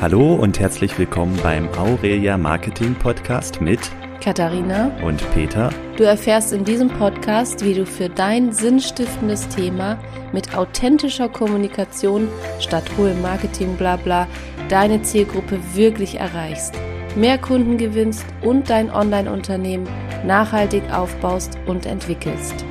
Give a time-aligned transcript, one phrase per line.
[0.00, 3.80] Hallo und herzlich willkommen beim Aurelia Marketing Podcast mit
[4.22, 5.70] Katharina und Peter.
[5.96, 9.98] Du erfährst in diesem Podcast, wie du für dein sinnstiftendes Thema
[10.32, 12.28] mit authentischer Kommunikation
[12.60, 14.28] statt hohem Marketing blabla
[14.68, 16.74] deine Zielgruppe wirklich erreichst,
[17.16, 19.88] mehr Kunden gewinnst und dein Online-Unternehmen
[20.24, 22.64] nachhaltig aufbaust und entwickelst.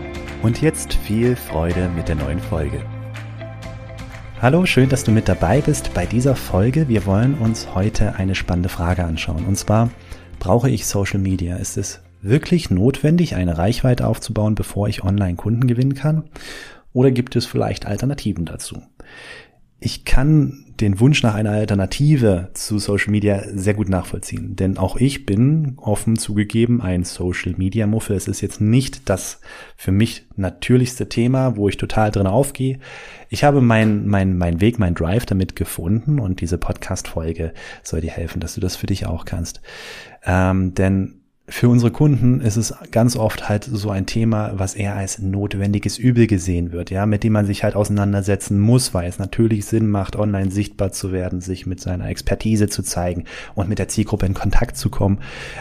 [0.44, 2.86] Und jetzt viel Freude mit der neuen Folge.
[4.40, 6.88] Hallo, schön, dass du mit dabei bist bei dieser Folge.
[6.88, 9.46] Wir wollen uns heute eine spannende Frage anschauen.
[9.48, 9.90] Und zwar,
[10.38, 11.56] brauche ich Social Media?
[11.56, 16.26] Ist es wirklich notwendig, eine Reichweite aufzubauen, bevor ich online Kunden gewinnen kann?
[16.94, 18.84] Oder gibt es vielleicht Alternativen dazu?
[19.80, 24.56] Ich kann den Wunsch nach einer Alternative zu Social Media sehr gut nachvollziehen.
[24.56, 28.16] Denn auch ich bin offen zugegeben ein Social Media Muffel.
[28.16, 29.40] Es ist jetzt nicht das
[29.76, 32.80] für mich natürlichste Thema, wo ich total drin aufgehe.
[33.30, 38.12] Ich habe mein, mein, mein Weg, mein Drive damit gefunden und diese Podcast-Folge soll dir
[38.12, 39.62] helfen, dass du das für dich auch kannst.
[40.26, 41.17] Ähm, denn
[41.50, 45.98] für unsere Kunden ist es ganz oft halt so ein Thema, was eher als notwendiges
[45.98, 49.90] Übel gesehen wird, ja, mit dem man sich halt auseinandersetzen muss, weil es natürlich Sinn
[49.90, 53.24] macht, online sichtbar zu werden, sich mit seiner Expertise zu zeigen
[53.56, 55.20] und mit der Zielgruppe in Kontakt zu kommen.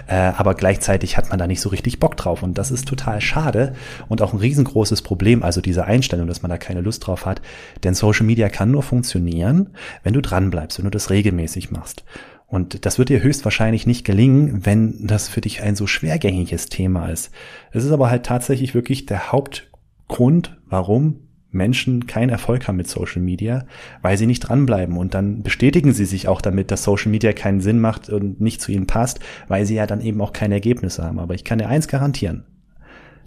[0.09, 3.21] Äh, aber gleichzeitig hat man da nicht so richtig Bock drauf und das ist total
[3.21, 3.75] schade
[4.09, 7.41] und auch ein riesengroßes Problem, also diese Einstellung, dass man da keine Lust drauf hat,
[7.85, 9.71] denn Social Media kann nur funktionieren,
[10.03, 12.03] wenn du dran bleibst, wenn du das regelmäßig machst.
[12.47, 17.09] Und das wird dir höchstwahrscheinlich nicht gelingen, wenn das für dich ein so schwergängiges Thema
[17.09, 17.33] ist.
[17.73, 23.23] Es ist aber halt tatsächlich wirklich der Hauptgrund, warum Menschen keinen Erfolg haben mit Social
[23.23, 23.67] Media,
[24.03, 24.97] weil sie nicht dranbleiben.
[24.97, 28.61] Und dann bestätigen sie sich auch damit, dass Social Media keinen Sinn macht und nicht
[28.61, 31.19] zu ihnen passt, weil sie ja dann eben auch keine Ergebnisse haben.
[31.19, 32.45] Aber ich kann dir eins garantieren.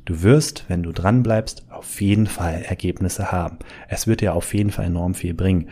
[0.10, 3.60] Du wirst, wenn du dranbleibst, auf jeden Fall Ergebnisse haben.
[3.90, 5.70] Es wird dir auf jeden Fall enorm viel bringen.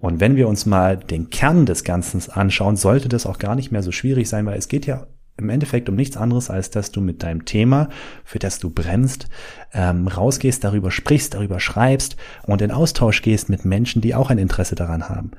[0.00, 3.70] Und wenn wir uns mal den Kern des Ganzen anschauen, sollte das auch gar nicht
[3.70, 5.06] mehr so schwierig sein, weil es geht ja
[5.36, 7.88] im Endeffekt um nichts anderes, als dass du mit deinem Thema,
[8.24, 9.28] für das du brennst,
[9.72, 14.38] ähm, rausgehst, darüber sprichst, darüber schreibst und in Austausch gehst mit Menschen, die auch ein
[14.38, 15.30] Interesse daran haben.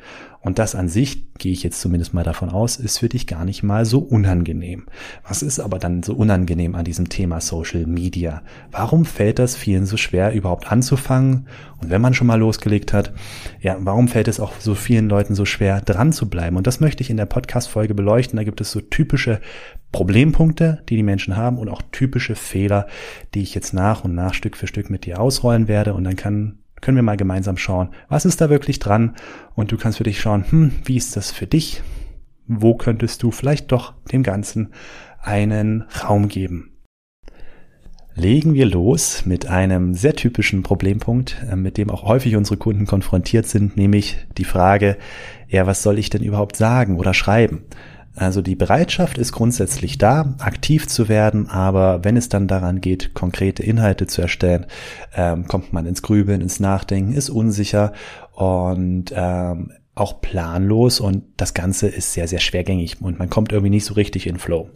[0.42, 3.46] Und das an sich, gehe ich jetzt zumindest mal davon aus, ist für dich gar
[3.46, 4.86] nicht mal so unangenehm.
[5.28, 8.44] Was ist aber dann so unangenehm an diesem Thema Social Media?
[8.72, 11.48] Warum fällt das vielen so schwer, überhaupt anzufangen?
[11.82, 13.14] Und wenn man schon mal losgelegt hat,
[13.62, 16.58] ja, warum fällt es auch so vielen Leuten so schwer, dran zu bleiben?
[16.58, 18.38] Und das möchte ich in der Podcast-Folge beleuchten.
[18.38, 19.42] Da gibt es so typische
[19.92, 22.88] Problempunkte, die die Menschen haben und auch typische Fehler,
[23.34, 25.94] die ich jetzt nach und nach Stück für Stück mit dir ausrollen werde.
[25.94, 29.16] Und dann kann können wir mal gemeinsam schauen, was ist da wirklich dran
[29.56, 31.82] und du kannst für dich schauen, hm, wie ist das für dich?
[32.48, 34.72] Wo könntest du vielleicht doch dem Ganzen
[35.22, 36.78] einen Raum geben?
[38.16, 42.88] Legen wir los mit einem sehr typischen Problempunkt, äh, mit dem auch häufig unsere Kunden
[42.88, 44.98] konfrontiert sind, nämlich die Frage,
[45.48, 47.66] ja, was soll ich denn überhaupt sagen oder schreiben?
[48.18, 53.14] Also die Bereitschaft ist grundsätzlich da, aktiv zu werden, aber wenn es dann daran geht,
[53.14, 54.66] konkrete Inhalte zu erstellen,
[55.16, 57.94] ähm, kommt man ins Grübeln, ins Nachdenken, ist unsicher
[58.34, 63.70] und ähm, auch planlos und das Ganze ist sehr, sehr schwergängig und man kommt irgendwie
[63.70, 64.70] nicht so richtig in Flow.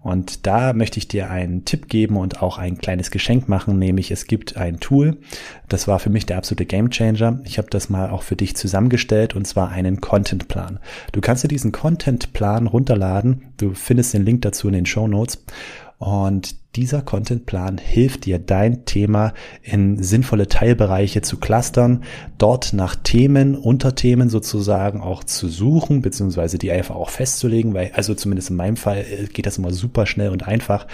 [0.00, 4.10] Und da möchte ich dir einen Tipp geben und auch ein kleines Geschenk machen, nämlich
[4.10, 5.18] es gibt ein Tool,
[5.68, 7.40] das war für mich der absolute Gamechanger.
[7.44, 10.78] Ich habe das mal auch für dich zusammengestellt und zwar einen Contentplan.
[11.12, 13.48] Du kannst dir diesen Contentplan runterladen.
[13.56, 15.44] Du findest den Link dazu in den Show Notes.
[15.98, 22.04] Und dieser Contentplan hilft dir, dein Thema in sinnvolle Teilbereiche zu clustern,
[22.36, 28.14] dort nach Themen, Unterthemen sozusagen auch zu suchen, beziehungsweise die einfach auch festzulegen, weil, also
[28.14, 30.86] zumindest in meinem Fall äh, geht das immer super schnell und einfach.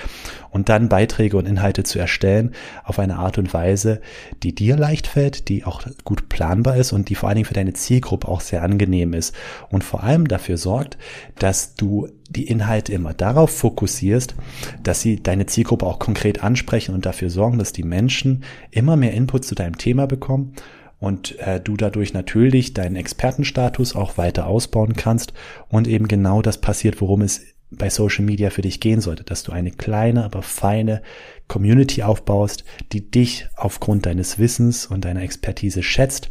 [0.50, 2.52] Und dann Beiträge und Inhalte zu erstellen
[2.84, 4.00] auf eine Art und Weise,
[4.44, 7.54] die dir leicht fällt, die auch gut planbar ist und die vor allen Dingen für
[7.54, 9.34] deine Zielgruppe auch sehr angenehm ist.
[9.70, 10.96] Und vor allem dafür sorgt,
[11.38, 14.34] dass du die Inhalte immer darauf fokussierst,
[14.82, 18.96] dass sie deine Zielgruppe Zielgruppe auch konkret ansprechen und dafür sorgen, dass die Menschen immer
[18.96, 20.52] mehr Input zu deinem Thema bekommen
[21.00, 25.32] und äh, du dadurch natürlich deinen Expertenstatus auch weiter ausbauen kannst
[25.70, 27.40] und eben genau das passiert, worum es
[27.70, 31.00] bei Social Media für dich gehen sollte, dass du eine kleine, aber feine
[31.48, 36.28] Community aufbaust, die dich aufgrund deines Wissens und deiner Expertise schätzt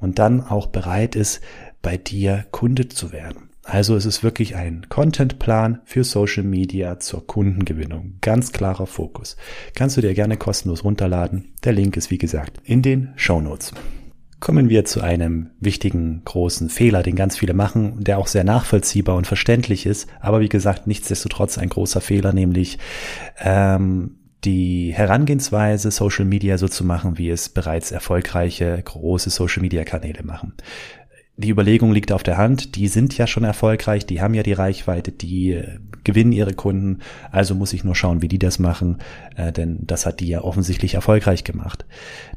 [0.00, 1.42] und dann auch bereit ist,
[1.82, 3.49] bei dir Kunde zu werden.
[3.70, 8.14] Also es ist wirklich ein Contentplan für Social Media zur Kundengewinnung.
[8.20, 9.36] Ganz klarer Fokus.
[9.76, 11.52] Kannst du dir gerne kostenlos runterladen.
[11.62, 13.72] Der Link ist wie gesagt in den Show Notes.
[14.40, 19.14] Kommen wir zu einem wichtigen großen Fehler, den ganz viele machen, der auch sehr nachvollziehbar
[19.14, 22.78] und verständlich ist, aber wie gesagt nichtsdestotrotz ein großer Fehler, nämlich
[23.38, 29.84] ähm, die Herangehensweise, Social Media so zu machen, wie es bereits erfolgreiche große Social Media
[29.84, 30.54] Kanäle machen
[31.40, 34.52] die Überlegung liegt auf der Hand, die sind ja schon erfolgreich, die haben ja die
[34.52, 37.00] Reichweite, die äh, gewinnen ihre Kunden,
[37.30, 38.98] also muss ich nur schauen, wie die das machen,
[39.36, 41.86] äh, denn das hat die ja offensichtlich erfolgreich gemacht.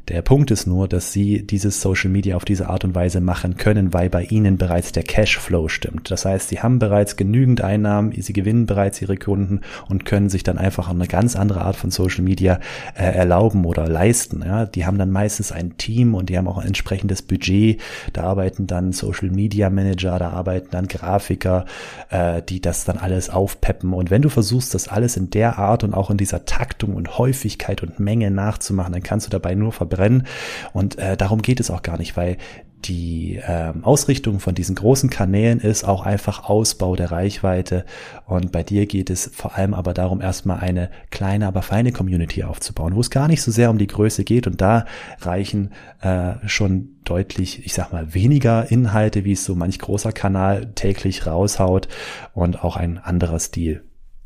[0.08, 3.56] Der Punkt ist nur, dass sie dieses Social Media auf diese Art und Weise machen
[3.56, 6.10] können, weil bei ihnen bereits der Cashflow stimmt.
[6.10, 10.42] Das heißt, sie haben bereits genügend Einnahmen, sie gewinnen bereits ihre Kunden und können sich
[10.42, 12.60] dann einfach eine ganz andere Art von Social Media
[12.94, 14.42] äh, erlauben oder leisten.
[14.44, 17.80] Ja, die haben dann meistens ein Team und die haben auch ein entsprechendes Budget.
[18.12, 21.64] Da arbeiten dann Social Media Manager, da arbeiten dann Grafiker,
[22.10, 23.94] äh, die das dann alles aufpeppen.
[23.94, 27.16] Und wenn du versuchst, das alles in der Art und auch in dieser Taktung und
[27.16, 30.26] Häufigkeit und Menge nachzumachen, dann kannst du dabei nur verbessern verbrennen.
[30.72, 32.36] Und äh, darum geht es auch gar nicht, weil
[32.84, 37.86] die ähm, Ausrichtung von diesen großen Kanälen ist auch einfach Ausbau der Reichweite.
[38.26, 42.44] Und bei dir geht es vor allem aber darum, erstmal eine kleine, aber feine Community
[42.44, 44.46] aufzubauen, wo es gar nicht so sehr um die Größe geht.
[44.46, 44.84] Und da
[45.20, 45.70] reichen
[46.02, 51.26] äh, schon deutlich, ich sag mal, weniger Inhalte, wie es so manch großer Kanal täglich
[51.26, 51.88] raushaut
[52.34, 53.82] und auch ein anderer Stil.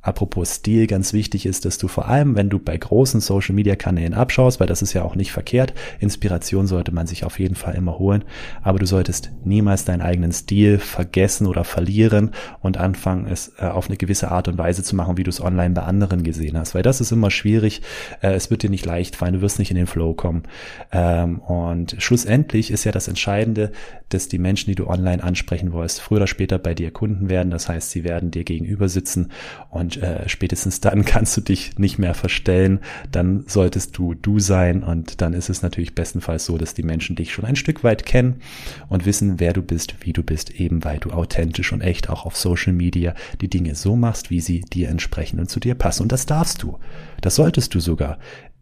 [0.08, 3.76] Apropos Stil, ganz wichtig ist, dass du vor allem, wenn du bei großen Social Media
[3.76, 7.54] Kanälen abschaust, weil das ist ja auch nicht verkehrt, Inspiration sollte man sich auf jeden
[7.54, 8.24] Fall immer holen,
[8.62, 12.30] aber du solltest niemals deinen eigenen Stil vergessen oder verlieren
[12.62, 15.42] und anfangen, es äh, auf eine gewisse Art und Weise zu machen, wie du es
[15.42, 17.82] online bei anderen gesehen hast, weil das ist immer schwierig,
[18.22, 20.44] äh, es wird dir nicht leicht fallen, du wirst nicht in den Flow kommen
[20.90, 23.72] ähm, und schlussendlich ist ja das Entscheidende,
[24.08, 27.50] dass die Menschen, die du online ansprechen wolltest, früher oder später bei dir Kunden werden,
[27.50, 29.32] das heißt, sie werden dir gegenüber sitzen
[29.68, 32.80] und und äh, spätestens dann kannst du dich nicht mehr verstellen.
[33.10, 37.16] Dann solltest du du sein und dann ist es natürlich bestenfalls so, dass die Menschen
[37.16, 38.40] dich schon ein Stück weit kennen
[38.88, 42.26] und wissen, wer du bist, wie du bist, eben weil du authentisch und echt auch
[42.26, 46.02] auf Social Media die Dinge so machst, wie sie dir entsprechen und zu dir passen.
[46.02, 46.78] Und das darfst du.
[47.20, 48.18] Das solltest du sogar.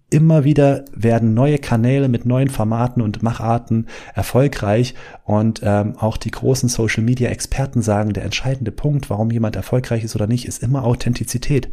[0.09, 4.95] Immer wieder werden neue Kanäle mit neuen Formaten und Macharten erfolgreich
[5.25, 10.29] und ähm, auch die großen Social-Media-Experten sagen, der entscheidende Punkt, warum jemand erfolgreich ist oder
[10.29, 11.71] nicht, ist immer Authentizität.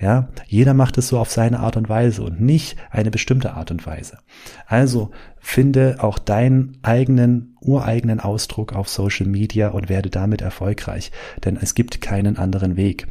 [0.00, 3.70] Ja, jeder macht es so auf seine Art und Weise und nicht eine bestimmte Art
[3.70, 4.18] und Weise.
[4.66, 11.10] Also finde auch deinen eigenen, ureigenen Ausdruck auf Social Media und werde damit erfolgreich,
[11.44, 13.06] denn es gibt keinen anderen Weg.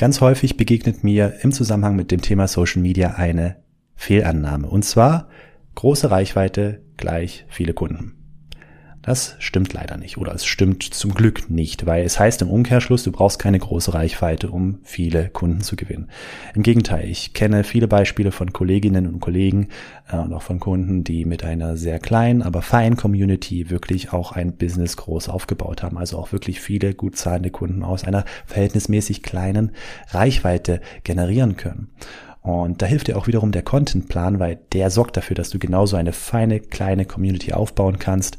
[0.00, 3.56] Ganz häufig begegnet mir im Zusammenhang mit dem Thema Social Media eine
[3.96, 4.66] Fehlannahme.
[4.66, 5.28] Und zwar
[5.74, 8.19] große Reichweite gleich viele Kunden.
[9.10, 13.02] Das stimmt leider nicht oder es stimmt zum Glück nicht, weil es heißt im Umkehrschluss,
[13.02, 16.08] du brauchst keine große Reichweite, um viele Kunden zu gewinnen.
[16.54, 19.66] Im Gegenteil, ich kenne viele Beispiele von Kolleginnen und Kollegen
[20.12, 24.30] äh, und auch von Kunden, die mit einer sehr kleinen, aber feinen Community wirklich auch
[24.30, 29.24] ein Business groß aufgebaut haben, also auch wirklich viele gut zahlende Kunden aus einer verhältnismäßig
[29.24, 29.72] kleinen
[30.10, 31.88] Reichweite generieren können.
[32.42, 35.96] Und da hilft dir auch wiederum der Contentplan, weil der sorgt dafür, dass du genauso
[35.96, 38.38] eine feine kleine Community aufbauen kannst.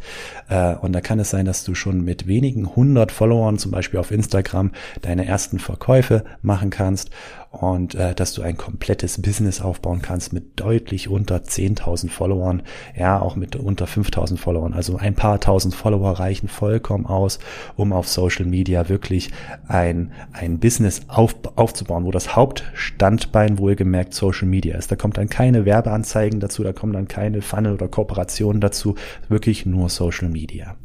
[0.49, 3.99] Äh, und da kann es sein, dass du schon mit wenigen hundert Followern, zum Beispiel
[3.99, 4.71] auf Instagram,
[5.03, 7.11] deine ersten Verkäufe machen kannst
[7.51, 12.63] und äh, dass du ein komplettes Business aufbauen kannst mit deutlich unter 10.000 Followern,
[12.97, 14.73] ja, auch mit unter 5.000 Followern.
[14.73, 17.39] Also ein paar tausend Follower reichen vollkommen aus,
[17.75, 19.31] um auf Social Media wirklich
[19.67, 24.89] ein, ein Business auf, aufzubauen, wo das Hauptstandbein wohlgemerkt Social Media ist.
[24.89, 28.95] Da kommt dann keine Werbeanzeigen dazu, da kommen dann keine Funnel oder Kooperationen dazu,
[29.27, 30.77] wirklich nur Social Media.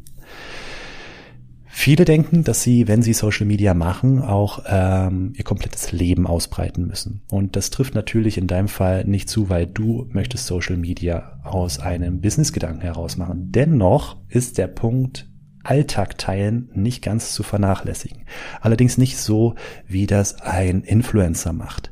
[1.79, 6.87] Viele denken, dass sie, wenn sie Social Media machen, auch ähm, ihr komplettes Leben ausbreiten
[6.87, 7.21] müssen.
[7.29, 11.77] Und das trifft natürlich in deinem Fall nicht zu, weil du möchtest Social Media aus
[11.77, 13.51] einem Businessgedanken heraus machen.
[13.51, 15.29] Dennoch ist der Punkt
[15.63, 18.23] Alltag teilen nicht ganz zu vernachlässigen.
[18.59, 19.53] Allerdings nicht so,
[19.85, 21.91] wie das ein Influencer macht.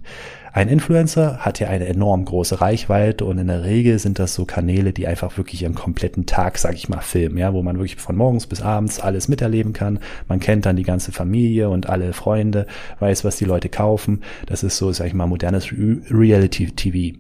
[0.56, 4.46] Ein Influencer hat ja eine enorm große Reichweite und in der Regel sind das so
[4.46, 7.98] Kanäle, die einfach wirklich ihren kompletten Tag, sag ich mal, filmen, ja, wo man wirklich
[7.98, 10.00] von morgens bis abends alles miterleben kann.
[10.30, 12.68] Man kennt dann die ganze Familie und alle Freunde,
[13.02, 14.22] weiß, was die Leute kaufen.
[14.46, 17.18] Das ist so, sag ich mal, modernes Reality TV.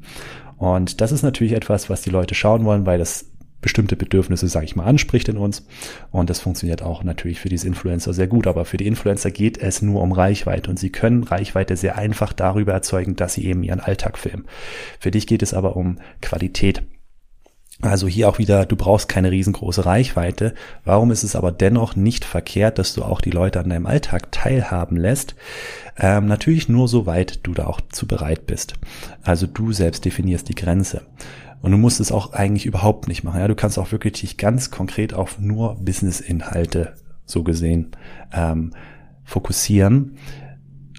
[0.57, 3.25] Und das ist natürlich etwas, was die Leute schauen wollen, weil das
[3.65, 5.65] bestimmte Bedürfnisse, sage ich mal, anspricht in uns.
[6.11, 8.45] Und das funktioniert auch natürlich für diese Influencer sehr gut.
[8.45, 12.31] Aber für die Influencer geht es nur um Reichweite und sie können Reichweite sehr einfach
[12.31, 14.45] darüber erzeugen, dass sie eben ihren Alltag filmen.
[14.99, 16.83] Für dich geht es aber um Qualität.
[17.81, 20.53] Also hier auch wieder, du brauchst keine riesengroße Reichweite.
[20.83, 24.31] Warum ist es aber dennoch nicht verkehrt, dass du auch die Leute an deinem Alltag
[24.31, 25.35] teilhaben lässt?
[25.97, 28.75] Ähm, natürlich nur soweit du da auch zu bereit bist.
[29.23, 31.01] Also du selbst definierst die Grenze.
[31.65, 33.39] Und du musst es auch eigentlich überhaupt nicht machen.
[33.39, 36.93] Ja, du kannst auch wirklich dich ganz konkret auf nur Business-Inhalte
[37.25, 37.89] so gesehen
[38.31, 38.69] ähm,
[39.23, 40.19] fokussieren.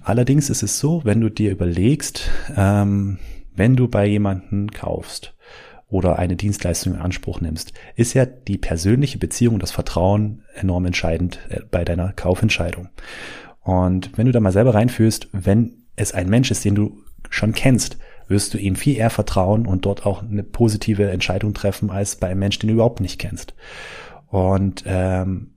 [0.02, 3.18] Allerdings ist es so, wenn du dir überlegst, ähm,
[3.54, 5.36] wenn du bei jemanden kaufst
[5.86, 11.38] oder eine Dienstleistung in Anspruch nimmst, ist ja die persönliche Beziehung, das Vertrauen enorm entscheidend
[11.48, 12.88] äh, bei deiner Kaufentscheidung.
[13.60, 17.52] Und wenn du da mal selber reinfühlst, wenn es ein Mensch ist, den du schon
[17.52, 22.16] kennst, wirst du ihm viel eher vertrauen und dort auch eine positive Entscheidung treffen als
[22.16, 23.54] bei einem Menschen, den du überhaupt nicht kennst.
[24.28, 25.52] Und ähm,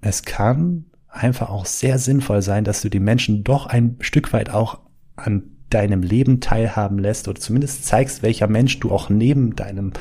[0.00, 4.50] es kann einfach auch sehr sinnvoll sein, dass du die Menschen doch ein Stück weit
[4.50, 4.80] auch
[5.16, 9.92] an deinem Leben teilhaben lässt oder zumindest zeigst, welcher Mensch du auch neben deinem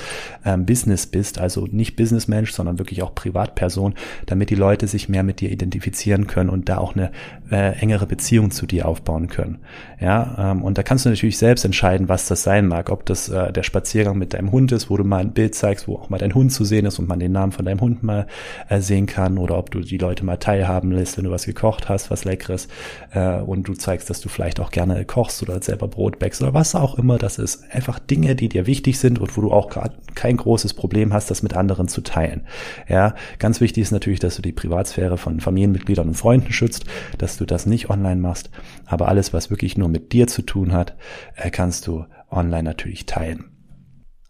[0.46, 3.94] ähm, Business bist, also nicht Businessmensch, sondern wirklich auch Privatperson,
[4.26, 7.12] damit die Leute sich mehr mit dir identifizieren können und da auch eine
[7.52, 9.60] äh, engere Beziehung zu dir aufbauen können.
[10.00, 13.30] Ja, ähm, und da kannst du natürlich selbst entscheiden, was das sein mag, ob das
[13.30, 16.10] äh, der Spaziergang mit deinem Hund ist, wo du mal ein Bild zeigst, wo auch
[16.10, 18.28] mal dein Hund zu sehen ist und man den Namen von deinem Hund mal
[18.70, 21.90] äh, sehen kann, oder ob du die Leute mal teilhaben lässt, wenn du was gekocht
[21.90, 22.68] hast, was Leckeres,
[23.12, 26.54] äh, und du zeigst, dass du vielleicht auch gerne kochst oder selber Brot backst oder
[26.54, 27.64] was auch immer das ist.
[27.72, 31.30] Einfach Dinge, die dir wichtig sind und wo du auch gerade kein großes Problem hast,
[31.32, 32.48] das mit anderen zu teilen.
[32.88, 36.86] Ja, ganz wichtig ist natürlich, dass du die Privatsphäre von Familienmitgliedern und Freunden schützt,
[37.18, 38.50] dass du das nicht online machst.
[38.86, 40.96] Aber alles, was wirklich nur mit dir zu tun hat,
[41.36, 43.46] äh, kannst du online natürlich teilen.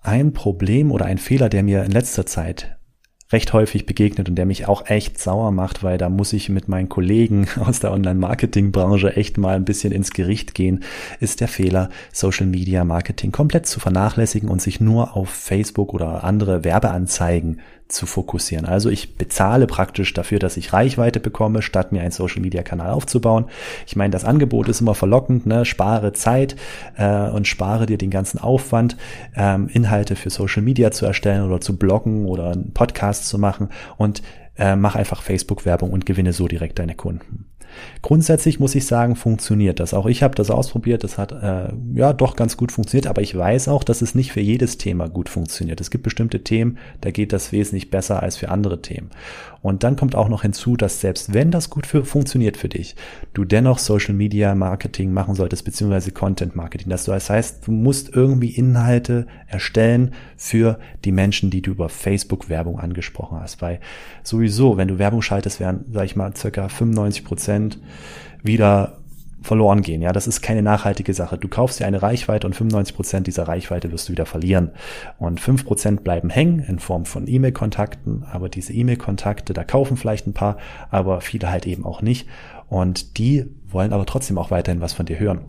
[0.01, 2.78] Ein Problem oder ein Fehler, der mir in letzter Zeit
[3.31, 6.67] recht häufig begegnet und der mich auch echt sauer macht, weil da muss ich mit
[6.67, 10.83] meinen Kollegen aus der Online-Marketing-Branche echt mal ein bisschen ins Gericht gehen,
[11.19, 17.61] ist der Fehler, Social-Media-Marketing komplett zu vernachlässigen und sich nur auf Facebook oder andere Werbeanzeigen
[17.89, 18.65] zu fokussieren.
[18.65, 22.91] Also ich bezahle praktisch dafür, dass ich Reichweite bekomme, statt mir einen Social Media Kanal
[22.91, 23.45] aufzubauen.
[23.87, 25.65] Ich meine, das Angebot ist immer verlockend, ne?
[25.65, 26.55] spare Zeit
[26.97, 28.95] äh, und spare dir den ganzen Aufwand,
[29.35, 33.69] ähm, Inhalte für Social Media zu erstellen oder zu bloggen oder einen Podcast zu machen
[33.97, 34.21] und
[34.57, 37.48] äh, mach einfach Facebook-Werbung und gewinne so direkt deine Kunden.
[38.01, 39.93] Grundsätzlich muss ich sagen, funktioniert das.
[39.93, 43.35] Auch ich habe das ausprobiert, das hat äh, ja doch ganz gut funktioniert, aber ich
[43.35, 45.81] weiß auch, dass es nicht für jedes Thema gut funktioniert.
[45.81, 49.09] Es gibt bestimmte Themen, da geht das wesentlich besser als für andere Themen.
[49.61, 52.95] Und dann kommt auch noch hinzu, dass selbst wenn das gut für, funktioniert für dich,
[53.33, 56.89] du dennoch Social Media Marketing machen solltest, beziehungsweise Content Marketing.
[56.89, 62.79] Das heißt, du musst irgendwie Inhalte erstellen für die Menschen, die du über Facebook Werbung
[62.79, 63.61] angesprochen hast.
[63.61, 63.79] Weil
[64.23, 67.68] sowieso, wenn du Werbung schaltest, werden, sag ich mal, circa 95 Prozent
[68.41, 68.99] wieder
[69.41, 70.01] verloren gehen.
[70.01, 71.37] Ja, das ist keine nachhaltige Sache.
[71.37, 74.71] Du kaufst dir eine Reichweite und 95 Prozent dieser Reichweite wirst du wieder verlieren.
[75.17, 78.25] Und fünf Prozent bleiben hängen in Form von E-Mail-Kontakten.
[78.29, 80.57] Aber diese E-Mail-Kontakte, da kaufen vielleicht ein paar,
[80.89, 82.27] aber viele halt eben auch nicht.
[82.69, 85.41] Und die wollen aber trotzdem auch weiterhin was von dir hören.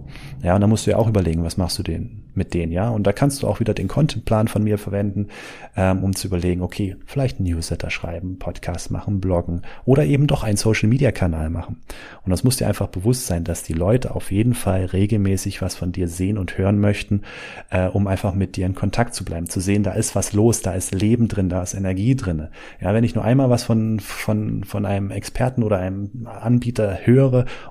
[0.43, 2.89] Ja, und da musst du ja auch überlegen, was machst du denn mit denen, ja?
[2.89, 5.29] Und da kannst du auch wieder den Contentplan von mir verwenden,
[5.77, 10.57] ähm, um zu überlegen, okay, vielleicht Newsletter schreiben, Podcast machen, bloggen oder eben doch einen
[10.57, 11.81] Social Media Kanal machen.
[12.25, 15.75] Und das muss dir einfach bewusst sein, dass die Leute auf jeden Fall regelmäßig was
[15.75, 17.23] von dir sehen und hören möchten,
[17.71, 20.63] äh, um einfach mit dir in Kontakt zu bleiben, zu sehen, da ist was los,
[20.63, 22.49] da ist Leben drin, da ist Energie drin.
[22.81, 27.10] Ja, wenn ich nur einmal was von, von, von einem Experten oder einem Anbieter höre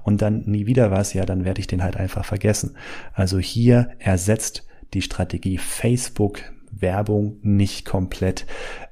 [0.03, 2.75] und dann nie wieder was, ja, dann werde ich den halt einfach vergessen.
[3.13, 6.41] Also hier ersetzt die Strategie Facebook
[6.72, 8.46] Werbung nicht komplett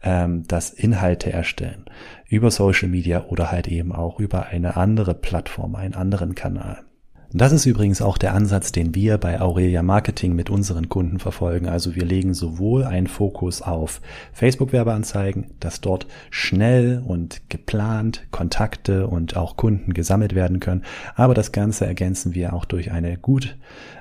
[0.03, 1.85] ähm, das Inhalte erstellen
[2.27, 6.86] über Social Media oder halt eben auch über eine andere Plattform, einen anderen Kanal.
[7.33, 11.67] Das ist übrigens auch der Ansatz, den wir bei Aurelia Marketing mit unseren Kunden verfolgen.
[11.67, 13.99] Also wir legen sowohl einen Fokus auf
[14.31, 20.83] Facebook-Werbeanzeigen, dass dort schnell und geplant Kontakte und auch Kunden gesammelt werden können,
[21.15, 23.57] aber das Ganze ergänzen wir auch durch eine gut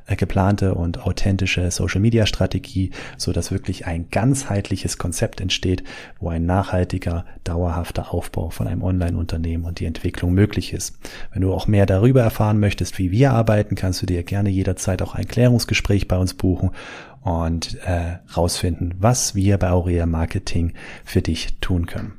[0.06, 5.82] äh, geplante und authentische Social-Media-Strategie, so dass wirklich ein ganzheitliches Konzept entsteht,
[6.20, 10.96] wo ein nachhaltiger, dauerhafter Aufbau von einem Online-Unternehmen und die Entwicklung möglich ist.
[11.32, 15.00] Wenn du auch mehr darüber erfahren möchtest, wie wir arbeiten, kannst du dir gerne jederzeit
[15.00, 16.72] auch ein Klärungsgespräch bei uns buchen
[17.22, 22.12] und äh, rausfinden, was wir bei Aurea Marketing für dich tun können.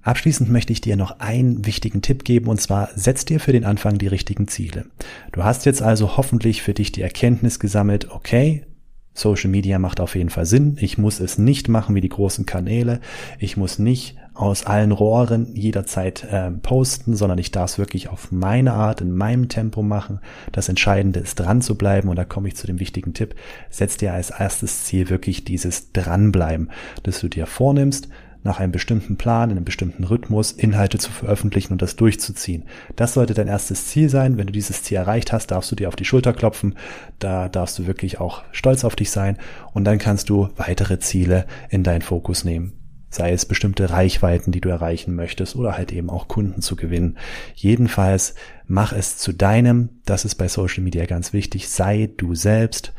[0.00, 3.66] Abschließend möchte ich dir noch einen wichtigen Tipp geben und zwar setz dir für den
[3.66, 4.86] Anfang die richtigen Ziele.
[5.32, 8.64] Du hast jetzt also hoffentlich für dich die Erkenntnis gesammelt, okay,
[9.12, 10.78] Social Media macht auf jeden Fall Sinn.
[10.80, 13.00] Ich muss es nicht machen wie die großen Kanäle.
[13.38, 18.30] Ich muss nicht aus allen Rohren jederzeit äh, posten, sondern ich darf es wirklich auf
[18.30, 20.20] meine Art, in meinem Tempo machen.
[20.52, 23.34] Das Entscheidende ist dran zu bleiben und da komme ich zu dem wichtigen Tipp.
[23.70, 26.70] Setz dir als erstes Ziel wirklich dieses Dranbleiben,
[27.02, 28.08] dass du dir vornimmst,
[28.46, 32.64] nach einem bestimmten Plan, in einem bestimmten Rhythmus Inhalte zu veröffentlichen und das durchzuziehen.
[32.94, 34.38] Das sollte dein erstes Ziel sein.
[34.38, 36.76] Wenn du dieses Ziel erreicht hast, darfst du dir auf die Schulter klopfen.
[37.18, 39.36] Da darfst du wirklich auch stolz auf dich sein.
[39.74, 42.85] Und dann kannst du weitere Ziele in deinen Fokus nehmen.
[43.08, 47.16] Sei es bestimmte Reichweiten, die du erreichen möchtest oder halt eben auch Kunden zu gewinnen.
[47.54, 48.34] Jedenfalls
[48.66, 49.90] mach es zu deinem.
[50.04, 51.68] Das ist bei Social Media ganz wichtig.
[51.68, 52.92] Sei du selbst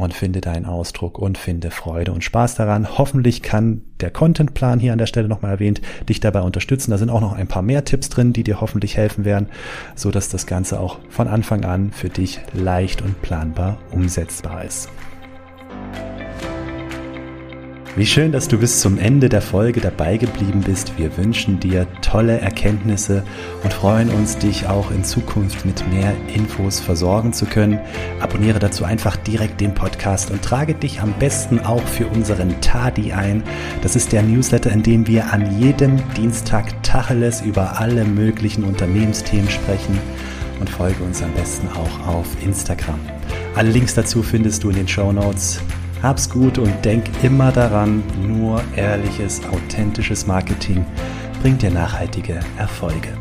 [0.00, 2.96] und finde deinen Ausdruck und finde Freude und Spaß daran.
[2.96, 6.90] Hoffentlich kann der Contentplan hier an der Stelle nochmal erwähnt dich dabei unterstützen.
[6.90, 9.48] Da sind auch noch ein paar mehr Tipps drin, die dir hoffentlich helfen werden,
[9.94, 14.88] so dass das Ganze auch von Anfang an für dich leicht und planbar umsetzbar ist.
[17.96, 20.96] Wie schön, dass du bis zum Ende der Folge dabei geblieben bist.
[20.96, 23.24] Wir wünschen dir tolle Erkenntnisse
[23.64, 27.80] und freuen uns, dich auch in Zukunft mit mehr Infos versorgen zu können.
[28.20, 33.12] Abonniere dazu einfach direkt den Podcast und trage dich am besten auch für unseren Tadi
[33.12, 33.42] ein.
[33.82, 39.50] Das ist der Newsletter, in dem wir an jedem Dienstag Tacheles über alle möglichen Unternehmensthemen
[39.50, 39.98] sprechen
[40.60, 43.00] und folge uns am besten auch auf Instagram.
[43.56, 45.60] Alle Links dazu findest du in den Show Notes.
[46.02, 50.84] Hab's gut und denk immer daran, nur ehrliches, authentisches Marketing
[51.42, 53.18] bringt dir nachhaltige Erfolge.